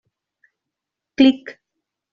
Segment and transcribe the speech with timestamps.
[1.15, 1.59] Clic!